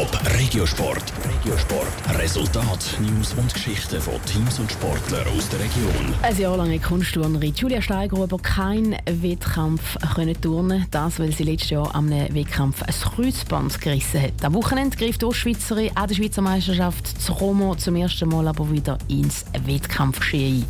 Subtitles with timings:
[0.00, 1.12] Top Regiosport.
[1.28, 2.18] Regiosport.
[2.18, 6.14] Resultat, News und Geschichten von Teams und Sportlern aus der Region.
[6.22, 10.86] Ein Jahr lang hat Kunstturnerin Julia Steigruber keinen Wettkampf können turnen.
[10.90, 14.42] Das, weil sie letztes Jahr am Wettkampf ein Kreuzband gerissen hat.
[14.42, 18.70] Am Wochenende griff die Ostschweizerin an der Schweizer Meisterschaft zu Romo zum ersten Mal aber
[18.70, 20.64] wieder ins Wettkampfgeschehen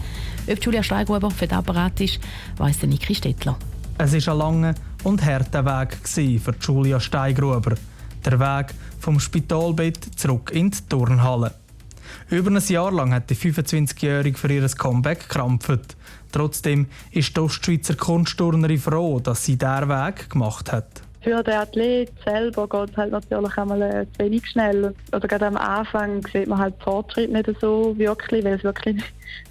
[0.48, 0.52] ein.
[0.52, 2.18] Ob Julia Steigruber für den Apparat ist,
[2.56, 3.56] weiss Niki Stettler.
[3.96, 4.74] Es war ein langer
[5.04, 7.76] und harter Weg für Julia Steigruber.
[8.24, 11.54] Der Weg vom Spitalbett zurück in die Turnhalle.
[12.28, 15.96] Über ein Jahr lang hat die 25-Jährige für ihr Comeback gekrampft.
[16.32, 21.02] Trotzdem ist die Ostschweizer Kunstturnerin froh, dass sie diesen Weg gemacht hat.
[21.22, 24.94] Für den Athlet selber geht es halt natürlich einmal äh, zu wenig schnell.
[25.12, 29.02] Oder gerade am Anfang sieht man halt Fortschritt nicht so wirklich, weil es wirklich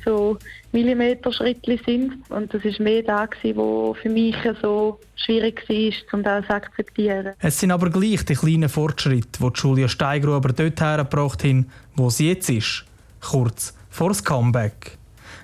[0.04, 0.38] so
[0.72, 2.30] Millimeter-Schritte sind.
[2.30, 6.54] Und das ist mehr da gewesen, wo für mich so schwierig war, um das zu
[6.54, 7.34] akzeptieren.
[7.40, 12.30] Es sind aber gleich die kleinen Fortschritte, die Julia Steigruber dort hergebracht haben, wo sie
[12.30, 12.86] jetzt ist.
[13.22, 14.99] Kurz vor das Comeback.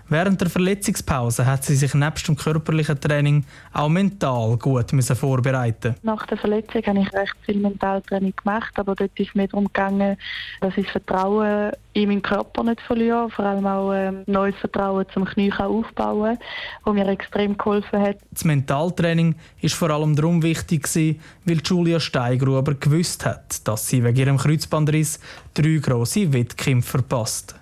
[0.07, 5.95] Während der Verletzungspause hat sie sich nebst dem körperlichen Training auch mental gut müssen vorbereiten.
[6.03, 9.65] Nach der Verletzung habe ich recht viel Mentaltraining gemacht, aber dort ist es mir darum
[9.65, 10.17] gegangen,
[10.61, 15.05] dass ich das Vertrauen in meinen Körper nicht verliere, vor allem auch ähm, neues Vertrauen
[15.11, 16.37] zum Knie aufbauen,
[16.83, 18.17] das mir extrem geholfen hat.
[18.31, 24.03] Das Mentaltraining ist vor allem darum wichtig gewesen, weil Julia Steigruber gewusst hat, dass sie
[24.03, 25.19] wegen ihrem Kreuzbandriss
[25.55, 27.55] drei grosse Wettkämpfe verpasst.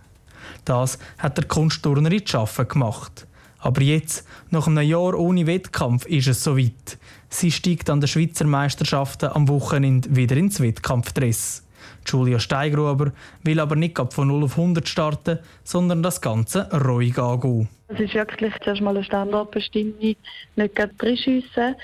[0.65, 3.27] Das hat der Kunstturner in Schaffen gemacht.
[3.59, 6.97] Aber jetzt, nach einem Jahr ohne Wettkampf, ist es soweit.
[7.29, 11.63] Sie steigt an den Schweizer Meisterschaften am Wochenende wieder ins Wettkampfdress.
[12.05, 17.69] Julia Steigruber will aber nicht von 0 auf 100 starten, sondern das Ganze ruhig angehen.
[17.93, 21.75] Es ist wirklich zuerst mal eine Standortbestimmung, nicht gerade reinschiessen.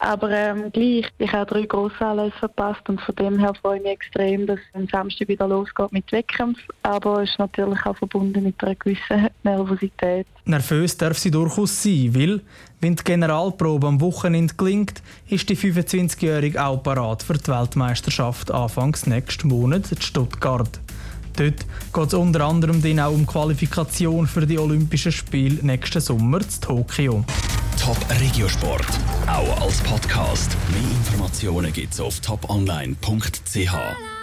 [0.00, 3.92] Aber ähm, gleich, ich habe drei Grossanlässe verpasst und von dem her freue ich mich
[3.92, 6.58] extrem, dass es am Samstag wieder losgeht mit Wettkampf.
[6.82, 10.26] Aber es ist natürlich auch verbunden mit einer gewissen Nervosität.
[10.44, 12.40] Nervös darf sie durchaus sein, weil,
[12.80, 19.06] wenn die Generalprobe am Wochenende gelingt, ist die 25-Jährige auch parat für die Weltmeisterschaft Anfangs
[19.06, 20.80] nächsten Monat in Stuttgart.
[21.38, 26.40] Dort geht es unter anderem dann auch um Qualifikation für die Olympischen Spiele nächsten Sommer
[26.40, 27.24] in Tokio.
[27.80, 28.84] Top Regiosport,
[29.28, 30.56] auch als Podcast.
[30.72, 34.18] Mehr Informationen gibt es auf toponline.ch.